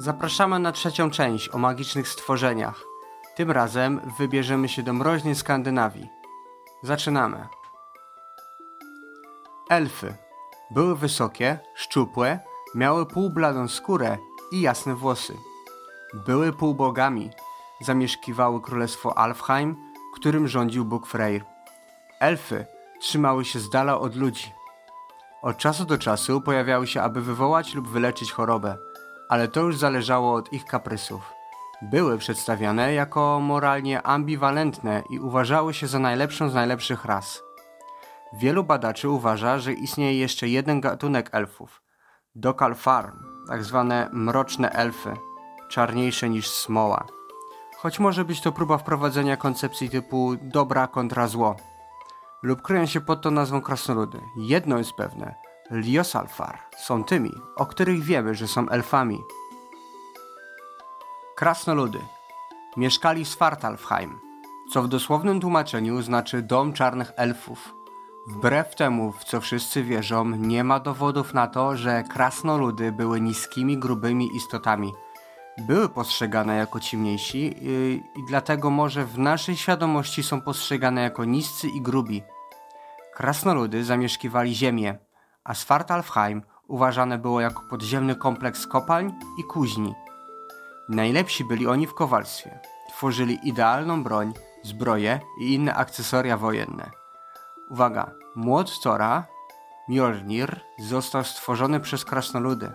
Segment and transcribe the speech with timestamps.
[0.00, 2.84] Zapraszamy na trzecią część o magicznych stworzeniach.
[3.36, 6.08] Tym razem wybierzemy się do mroźnej Skandynawii.
[6.82, 7.48] Zaczynamy.
[9.70, 10.14] Elfy.
[10.70, 12.40] Były wysokie, szczupłe,
[12.74, 14.18] miały półbladą skórę
[14.52, 15.36] i jasne włosy.
[16.14, 17.30] Były półbogami.
[17.80, 19.76] Zamieszkiwały królestwo Alfheim,
[20.14, 21.44] którym rządził Bóg Freyr.
[22.20, 22.66] Elfy
[23.00, 24.52] trzymały się z dala od ludzi.
[25.42, 28.78] Od czasu do czasu pojawiały się, aby wywołać lub wyleczyć chorobę,
[29.28, 31.32] ale to już zależało od ich kaprysów.
[31.82, 37.42] Były przedstawiane jako moralnie ambiwalentne i uważały się za najlepszą z najlepszych ras.
[38.32, 41.82] Wielu badaczy uważa, że istnieje jeszcze jeden gatunek elfów.
[42.34, 43.18] Dokal Farm,
[43.48, 45.16] tak zwane mroczne elfy,
[45.68, 47.06] czarniejsze niż smoła.
[47.76, 51.56] Choć może być to próba wprowadzenia koncepcji typu dobra kontra zło.
[52.42, 54.20] Lub kryją się pod tą nazwą krasnoludy.
[54.36, 55.47] Jedno jest pewne.
[55.70, 59.22] Liosalfar są tymi, o których wiemy, że są elfami.
[61.36, 61.98] Krasnoludy
[62.76, 64.18] mieszkali w Svartalfheim,
[64.72, 67.74] co w dosłownym tłumaczeniu znaczy dom czarnych elfów.
[68.26, 73.78] Wbrew temu, w co wszyscy wierzą, nie ma dowodów na to, że krasnoludy były niskimi,
[73.78, 74.92] grubymi istotami.
[75.58, 81.68] Były postrzegane jako ciemniejsi yy, i dlatego może w naszej świadomości są postrzegane jako niscy
[81.68, 82.22] i grubi.
[83.14, 84.98] Krasnoludy zamieszkiwali ziemię,
[85.48, 89.94] a Svartalfheim uważane było jako podziemny kompleks kopalń i kuźni.
[90.88, 92.58] Najlepsi byli oni w kowalstwie.
[92.88, 94.32] Tworzyli idealną broń,
[94.62, 96.90] zbroje i inne akcesoria wojenne.
[97.70, 99.26] Uwaga, młot Tora,
[99.88, 102.72] Mjolnir, został stworzony przez krasnoludy.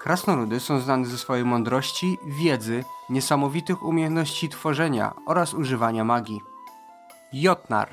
[0.00, 6.40] Krasnoludy są znane ze swojej mądrości, wiedzy, niesamowitych umiejętności tworzenia oraz używania magii.
[7.32, 7.88] Jotnar.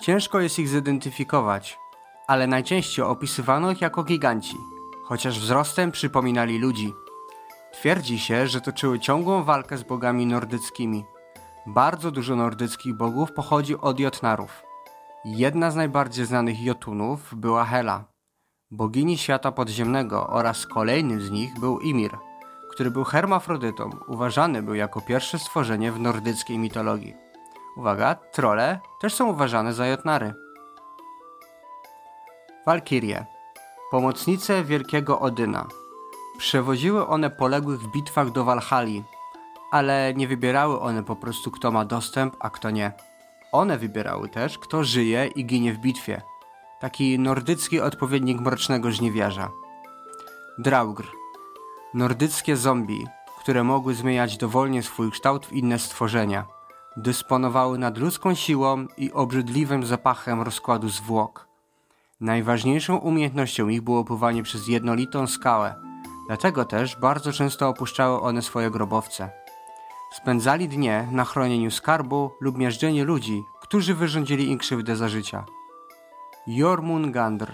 [0.00, 1.78] Ciężko jest ich zidentyfikować,
[2.26, 4.56] ale najczęściej opisywano ich jako giganci,
[5.04, 6.92] chociaż wzrostem przypominali ludzi.
[7.72, 11.04] Twierdzi się, że toczyły ciągłą walkę z bogami nordyckimi.
[11.66, 14.62] Bardzo dużo nordyckich bogów pochodzi od Jotnarów.
[15.24, 18.04] Jedna z najbardziej znanych Jotunów była Hela,
[18.70, 22.10] bogini świata podziemnego oraz kolejnym z nich był Ymir,
[22.70, 27.14] który był hermafrodytą, uważany był jako pierwsze stworzenie w nordyckiej mitologii.
[27.76, 30.43] Uwaga, trole też są uważane za Jotnary.
[32.66, 33.26] Walkirie,
[33.90, 35.66] pomocnice wielkiego Odyna.
[36.38, 39.04] Przewoziły one poległych w bitwach do Walhali,
[39.70, 42.92] ale nie wybierały one po prostu kto ma dostęp, a kto nie.
[43.52, 46.22] One wybierały też kto żyje i ginie w bitwie.
[46.80, 49.50] Taki nordycki odpowiednik mrocznego żniwiarza.
[50.58, 51.12] Draugr.
[51.94, 53.06] Nordyckie zombie,
[53.38, 56.46] które mogły zmieniać dowolnie swój kształt w inne stworzenia.
[56.96, 61.53] Dysponowały nadludzką siłą i obrzydliwym zapachem rozkładu zwłok.
[62.20, 65.74] Najważniejszą umiejętnością ich było pływanie przez jednolitą skałę,
[66.26, 69.30] dlatego też bardzo często opuszczały one swoje grobowce.
[70.12, 75.44] Spędzali dnie na chronieniu skarbu lub miażdżeniu ludzi, którzy wyrządzili im krzywdę za życia.
[76.46, 77.52] Jormungandr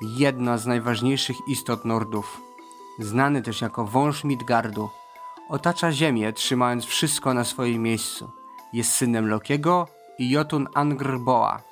[0.00, 2.40] Jedna z najważniejszych istot Nordów.
[2.98, 4.90] Znany też jako wąż Midgardu.
[5.48, 8.30] Otacza ziemię, trzymając wszystko na swoim miejscu.
[8.72, 11.67] Jest synem Lokiego i Jotun Angrboa.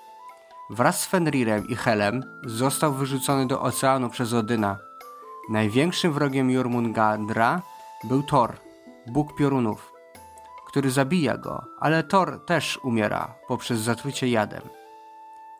[0.70, 4.78] Wraz z Fenrirem i Helem został wyrzucony do oceanu przez Odyna.
[5.50, 7.62] Największym wrogiem Jormungandra
[8.04, 8.56] był Thor,
[9.06, 9.92] bóg piorunów,
[10.66, 14.62] który zabija go, ale Thor też umiera poprzez zatrucie jadem.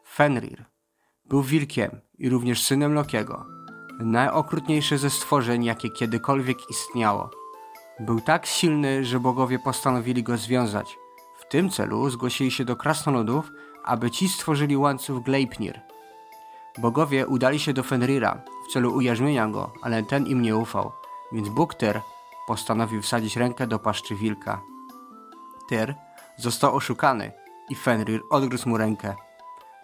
[0.07, 0.65] Fenrir
[1.25, 3.47] był wilkiem i również synem Lokiego,
[4.01, 7.31] najokrutniejszy ze stworzeń, jakie kiedykolwiek istniało.
[8.01, 10.99] Był tak silny, że bogowie postanowili go związać.
[11.39, 13.53] W tym celu zgłosili się do krasnoludów,
[13.87, 15.81] aby ci stworzyli łańcuch Gleipnir.
[16.79, 20.93] Bogowie udali się do Fenrira w celu ujarzmienia go, ale ten im nie ufał,
[21.33, 22.01] więc Bóg Tyr
[22.47, 24.61] postanowił wsadzić rękę do paszczy wilka.
[25.69, 25.95] Tyr
[26.37, 27.33] został oszukany
[27.69, 29.15] i Fenrir odgryzł mu rękę.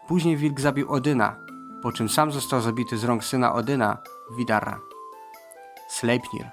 [0.08, 1.36] Później wilk zabił Odyna,
[1.82, 3.98] po czym sam został zabity z rąk syna Odyna,
[4.36, 4.80] Widara.
[5.88, 6.50] Sleipnir,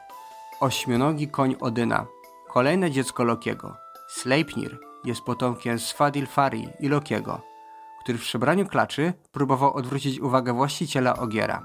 [0.59, 2.05] ośmionogi koń Odyna,
[2.47, 3.75] kolejne dziecko Lokiego.
[4.07, 7.41] Sleipnir jest potomkiem Svadilfari i Lokiego,
[7.99, 11.63] który w przebraniu klaczy próbował odwrócić uwagę właściciela Ogiera.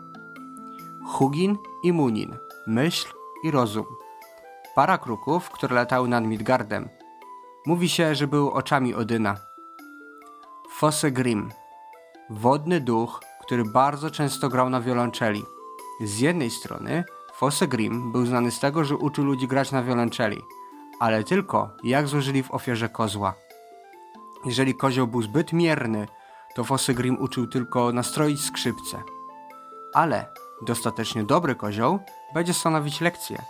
[1.06, 2.36] Hugin i Munin,
[2.66, 3.14] myśl
[3.44, 3.86] i rozum.
[4.74, 6.88] Para kruków, które latały nad Midgardem.
[7.66, 9.36] Mówi się, że były oczami Odyna.
[10.70, 11.50] Fossegrim,
[12.30, 15.44] wodny duch, który bardzo często grał na wiolonczeli.
[16.00, 17.04] Z jednej strony
[17.34, 20.42] Fossegrim był znany z tego, że uczył ludzi grać na wiolonczeli,
[21.00, 23.34] ale tylko jak złożyli w ofierze kozła.
[24.44, 26.08] Jeżeli kozioł był zbyt mierny,
[26.54, 29.02] to Fossegrim uczył tylko nastroić skrzypce.
[29.94, 30.26] Ale
[30.66, 31.98] dostatecznie dobry kozioł
[32.34, 33.42] będzie stanowić lekcję.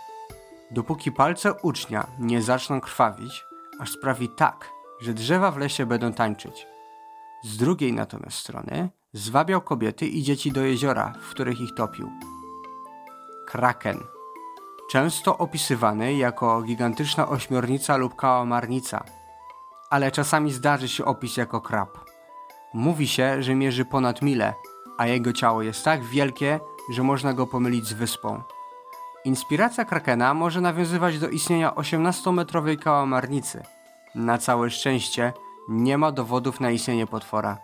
[0.71, 3.45] dopóki palce ucznia nie zaczną krwawić,
[3.79, 4.71] aż sprawi tak,
[5.01, 6.67] że drzewa w lesie będą tańczyć.
[7.43, 12.11] Z drugiej natomiast strony zwabiał kobiety i dzieci do jeziora, w których ich topił.
[13.47, 14.14] Kraken.
[14.89, 19.03] Często opisywany jako gigantyczna ośmiornica lub kałamarnica,
[19.89, 21.97] ale czasami zdarzy się opis jako krab.
[22.73, 24.53] Mówi się, że mierzy ponad milę,
[24.97, 26.59] a jego ciało jest tak wielkie,
[26.91, 28.41] że można go pomylić z wyspą.
[29.25, 33.63] Inspiracja Krakena może nawiązywać do istnienia 18-metrowej kałamarnicy.
[34.15, 35.33] Na całe szczęście
[35.69, 37.57] nie ma dowodów na istnienie potwora,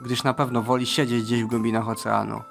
[0.00, 2.42] gdyż na pewno woli siedzieć gdzieś w głębinach oceanu.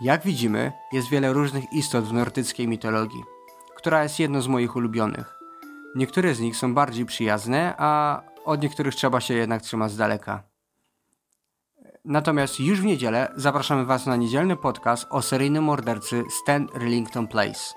[0.00, 3.24] Jak widzimy, jest wiele różnych istot w nordyckiej mitologii,
[3.76, 5.38] która jest jedną z moich ulubionych.
[5.94, 10.42] Niektóre z nich są bardziej przyjazne, a od niektórych trzeba się jednak trzymać z daleka.
[12.04, 17.74] Natomiast już w niedzielę zapraszamy Was na niedzielny podcast o seryjnym mordercy Stan Rillington Place.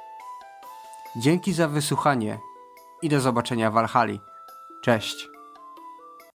[1.16, 2.40] Dzięki za wysłuchanie
[3.02, 4.18] i do zobaczenia w Valhalla.
[4.84, 5.39] Cześć!